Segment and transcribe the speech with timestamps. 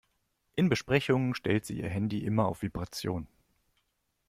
[0.55, 3.27] In Besprechungen stellt sie ihr Handy immer auf Vibration.